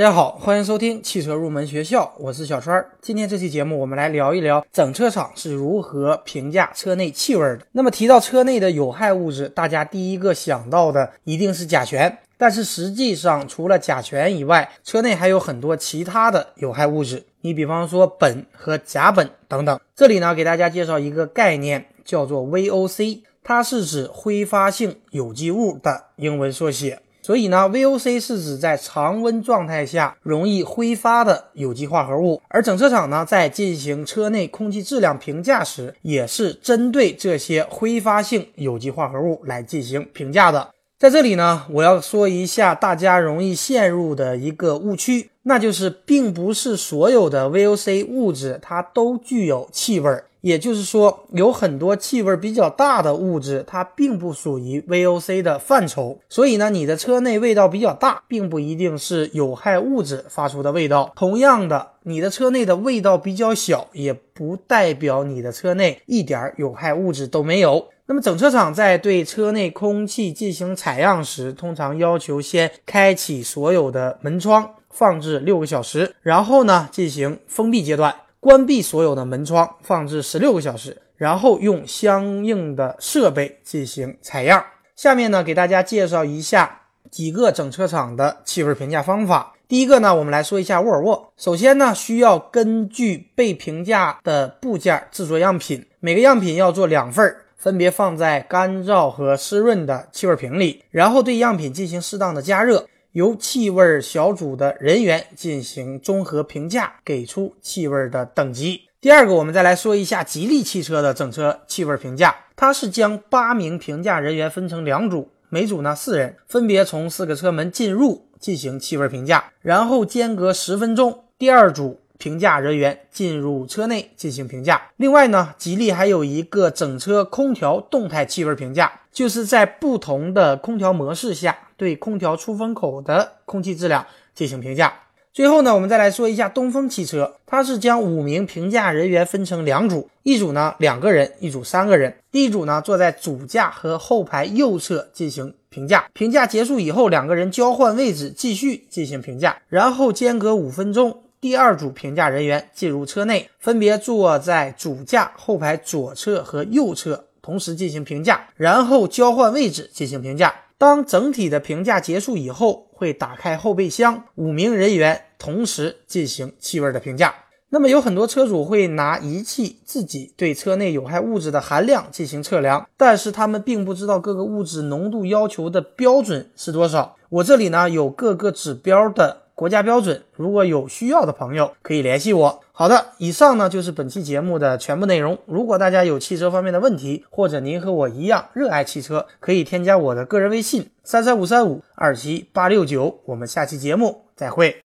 [0.00, 2.82] 大家好，欢迎收听汽车入门学校，我是小川。
[3.02, 7.60] 今天这期节目，我们来聊一聊整车厂是如何评价车内气味的。
[7.72, 12.16] 那么提到车内的有害物质，大家第一个想到的一定是甲醛。
[12.38, 17.22] 但是实际上，除了甲醛以外，车内还有很多其他的有害物质。
[17.42, 19.78] 你比方说苯和甲苯等等。
[19.94, 27.00] 这里呢，给大家介绍一个概念，叫做 VOC，它是指挥发性有机物的英文缩写。
[27.30, 40.70] 所以呢，VOC 是指在常温状态下容易挥发的有机化合物，而整车厂呢在进行车内空气质量评价时，也是针对这些挥发性有机化合物来进行评价的。
[40.98, 50.24] 在这里呢，我要说一下大家容易陷入的一个误区，那就是并不是所有的 VOC 物质它都具有气味儿。
[50.40, 56.18] 也就是说，有很多气味比较大的物质，它并不属于 VOC 的范畴。
[56.28, 61.12] 所以呢，你的车内味道比较大，并不一定是有害物质发出的味道。
[61.14, 67.88] 同样的，你的车内的味道比较小，也不代表你的车内一点有害物质都没有。
[68.06, 78.12] 那么，整车厂在对车内空气进行采样时，通常要求先开启所有的门窗，放置六个小时，然后呢进行封闭阶段。
[78.40, 84.64] 关闭所有的门窗，放置十六个小时，然后用相应的设备进行采样。
[84.96, 86.80] 下面呢，给大家介绍一下
[87.10, 89.52] 几个整车厂的气味评价方法。
[89.68, 91.30] 第一个呢，我们来说一下沃尔沃。
[91.36, 102.86] 首先呢，需要根据被评价的部件制作样品，每个样品要做两份，分别放在干燥和湿润的气味瓶里，然后对样品进行适当的加热。
[103.12, 108.82] 由气味小组的人员进行综合评价，给出气味的等级。
[109.00, 112.36] 第二个，我们再来说一下吉利汽车的整车气味评价。
[112.54, 121.99] 它是将八名评价人员分成两组，每组呢四人，分别从四个车门进入进行气味评价，然后间隔十分钟，第二组。
[122.20, 124.80] 评价人员进入车内进行评价。
[124.98, 134.92] 另外呢，吉利还有一个整车空调动态气味评价，就是在不同的空调模式下对空调出风口的空气质量进行评价。
[135.32, 142.14] 最后呢，我们再来说一下东风汽车，它是将五名评价人员分成两组，一组呢两个人，一组三个人。
[142.32, 151.22] 一组呢坐在主驾和后排右侧进行评价，评价结束以后，两个人交换位置继续进行评价，然后间隔五分钟。
[151.40, 160.54] 第二组评价人员进入车内，分别坐在主驾后排左侧和右侧，同时进行评价，然后交换位置进行评价。
[160.76, 167.34] 当整体的评价结束以后，会打开后备箱，五名人员同时进行气味的评价。
[167.70, 177.16] 那么有很多车主会拿仪器自己对车内有害物质的含量进行测量，但是他们并不知道各个物质浓度要求的标准是多少。
[177.30, 179.44] 我这里呢有各个指标的。
[179.60, 182.60] 国家标准，如果有需要的朋友可以联系我。
[182.72, 185.36] 好的，以上呢就是本期节目的全部内容。
[185.44, 193.20] 如果大家有汽车方面的问题，或者您和我一样热爱汽车，可以添加我的个人微信三三五三五二七八六九。
[193.26, 194.74] 我们下期节目再会。